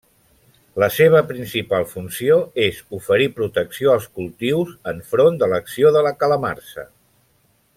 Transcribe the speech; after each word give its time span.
La 0.83 0.87
seva 0.93 1.19
principal 1.31 1.85
funció 1.91 2.37
és 2.63 2.79
oferir 2.99 3.27
protecció 3.41 3.93
als 3.97 4.09
cultius 4.21 4.73
enfront 4.93 5.39
de 5.45 5.51
l'acció 5.53 5.93
de 5.99 6.03
la 6.09 6.15
calamarsa. 6.25 6.89